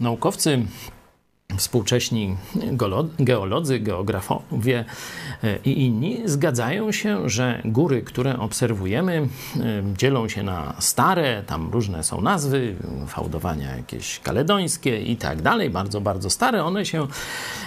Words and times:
naukowcy 0.00 0.66
współcześni 1.56 2.36
geolodzy, 3.18 3.80
geografowie 3.80 4.84
e, 5.44 5.58
i 5.64 5.84
inni 5.84 6.18
zgadzają 6.24 6.92
się, 6.92 7.28
że 7.28 7.62
góry, 7.64 8.02
które 8.02 8.38
obserwujemy, 8.38 9.28
e, 9.56 9.82
dzielą 9.96 10.28
się 10.28 10.42
na 10.42 10.74
stare, 10.78 11.42
tam 11.46 11.70
różne 11.70 12.04
są 12.04 12.20
nazwy, 12.20 12.76
fałdowania 13.06 13.76
jakieś 13.76 14.18
kaledońskie 14.18 15.02
i 15.02 15.16
tak 15.16 15.42
dalej, 15.42 15.70
bardzo, 15.70 16.00
bardzo 16.00 16.30
stare. 16.30 16.64
One 16.64 16.86
się 16.86 17.06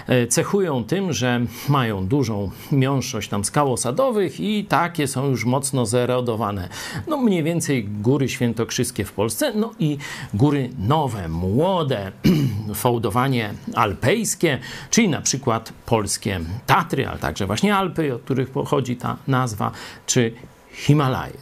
e, 0.07 0.27
cechują 0.27 0.83
tym, 0.83 1.13
że 1.13 1.41
mają 1.69 2.07
dużą 2.07 2.51
miąższość 2.71 3.29
tam 3.29 3.45
skał 3.45 3.73
osadowych 3.73 4.39
i 4.39 4.65
takie 4.65 5.07
są 5.07 5.29
już 5.29 5.45
mocno 5.45 5.85
zerodowane. 5.85 6.69
No 7.07 7.17
mniej 7.17 7.43
więcej 7.43 7.83
góry 7.83 8.29
świętokrzyskie 8.29 9.05
w 9.05 9.13
Polsce, 9.13 9.51
no 9.55 9.71
i 9.79 9.97
góry 10.33 10.69
nowe, 10.79 11.29
młode, 11.29 12.11
fałdowanie 12.75 13.53
alpejskie, 13.75 14.59
czyli 14.89 15.09
na 15.09 15.21
przykład 15.21 15.73
polskie 15.85 16.39
Tatry, 16.65 17.07
ale 17.07 17.19
także 17.19 17.47
właśnie 17.47 17.75
Alpy, 17.75 18.13
od 18.13 18.21
których 18.21 18.49
pochodzi 18.49 18.95
ta 18.95 19.17
nazwa, 19.27 19.71
czy 20.05 20.33
Himalaje. 20.71 21.37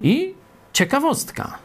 I 0.00 0.34
ciekawostka. 0.72 1.58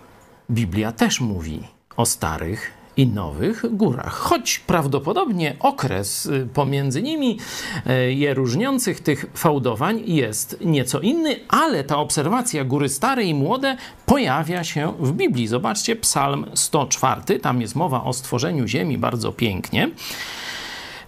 Biblia 0.52 0.92
też 0.92 1.22
mówi 1.22 1.64
o 1.98 2.06
starych 2.06 2.79
i 3.00 3.08
nowych 3.08 3.66
górach. 3.72 4.14
Choć 4.14 4.60
prawdopodobnie 4.60 5.56
okres 5.60 6.26
y, 6.26 6.48
pomiędzy 6.54 7.02
nimi 7.02 7.40
y, 7.88 8.14
je 8.14 8.34
różniących 8.34 9.00
tych 9.00 9.26
fałdowań 9.34 10.02
jest 10.06 10.58
nieco 10.62 11.00
inny, 11.00 11.40
ale 11.48 11.84
ta 11.84 11.98
obserwacja 11.98 12.64
góry 12.64 12.90
stare 12.90 13.24
i 13.24 13.34
młode 13.34 13.78
pojawia 14.06 14.64
się 14.64 14.94
w 15.00 15.12
Biblii. 15.12 15.48
Zobaczcie 15.48 15.96
Psalm 15.96 16.46
104, 16.54 17.40
tam 17.40 17.62
jest 17.62 17.76
mowa 17.76 18.04
o 18.04 18.14
stworzeniu 18.14 18.68
ziemi 18.68 18.98
bardzo 18.98 19.32
pięknie. 19.32 19.90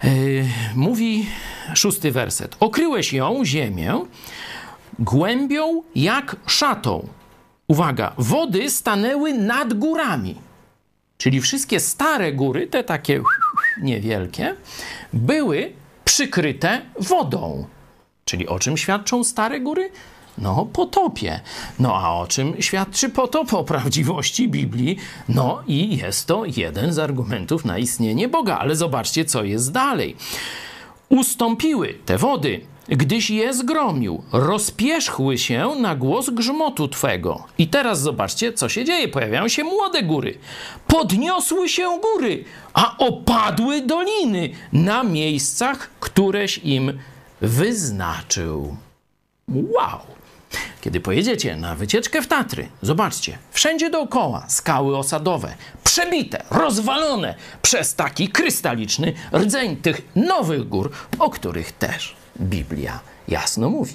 Y, 0.04 0.44
mówi 0.74 1.26
szósty 1.74 2.12
werset. 2.12 2.56
Okryłeś 2.60 3.12
ją, 3.12 3.44
ziemię, 3.44 4.00
głębią 4.98 5.82
jak 5.94 6.36
szatą. 6.46 7.08
Uwaga, 7.68 8.12
wody 8.18 8.70
stanęły 8.70 9.32
nad 9.32 9.74
górami. 9.74 10.51
Czyli 11.22 11.40
wszystkie 11.40 11.80
stare 11.80 12.32
góry, 12.32 12.66
te 12.66 12.84
takie 12.84 13.22
niewielkie, 13.82 14.54
były 15.12 15.72
przykryte 16.04 16.82
wodą. 16.98 17.66
Czyli 18.24 18.48
o 18.48 18.58
czym 18.58 18.76
świadczą 18.76 19.24
stare 19.24 19.60
góry? 19.60 19.90
No, 20.38 20.60
o 20.60 20.66
potopie. 20.66 21.40
No 21.78 21.96
a 21.96 22.10
o 22.10 22.26
czym 22.26 22.62
świadczy 22.62 23.08
potop? 23.08 23.54
O 23.54 23.64
prawdziwości 23.64 24.48
Biblii. 24.48 24.96
No 25.28 25.62
i 25.66 25.96
jest 25.96 26.26
to 26.26 26.42
jeden 26.56 26.92
z 26.92 26.98
argumentów 26.98 27.64
na 27.64 27.78
istnienie 27.78 28.28
Boga. 28.28 28.58
Ale 28.58 28.76
zobaczcie, 28.76 29.24
co 29.24 29.44
jest 29.44 29.72
dalej. 29.72 30.16
Ustąpiły 31.08 31.94
te 32.06 32.18
wody 32.18 32.60
gdyś 32.88 33.30
je 33.30 33.54
zgromił, 33.54 34.22
rozpierzchły 34.32 35.38
się 35.38 35.74
na 35.80 35.96
głos 35.96 36.30
grzmotu 36.30 36.88
Twego. 36.88 37.44
I 37.58 37.68
teraz 37.68 38.00
zobaczcie, 38.00 38.52
co 38.52 38.68
się 38.68 38.84
dzieje. 38.84 39.08
Pojawiają 39.08 39.48
się 39.48 39.64
młode 39.64 40.02
góry. 40.02 40.38
Podniosły 40.86 41.68
się 41.68 42.00
góry, 42.00 42.44
a 42.74 42.96
opadły 42.98 43.80
doliny 43.80 44.50
na 44.72 45.02
miejscach, 45.02 45.90
któreś 46.00 46.60
im 46.64 46.98
wyznaczył. 47.40 48.76
Wow! 49.48 50.21
Kiedy 50.82 51.00
pojedziecie 51.00 51.56
na 51.56 51.74
wycieczkę 51.74 52.22
w 52.22 52.26
Tatry, 52.26 52.68
zobaczcie, 52.82 53.38
wszędzie 53.50 53.90
dookoła 53.90 54.44
skały 54.48 54.98
osadowe, 54.98 55.54
przebite, 55.84 56.44
rozwalone 56.50 57.34
przez 57.62 57.94
taki 57.94 58.28
krystaliczny 58.28 59.12
rdzeń 59.34 59.76
tych 59.76 60.02
nowych 60.16 60.68
gór, 60.68 60.90
o 61.18 61.30
których 61.30 61.72
też 61.72 62.16
Biblia 62.40 63.00
jasno 63.28 63.70
mówi. 63.70 63.94